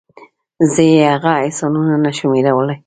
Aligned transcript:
زه 0.73 0.81
یې 0.91 0.99
هغه 1.13 1.31
احسانونه 1.43 1.95
نشم 2.05 2.31
هېرولی. 2.37 2.75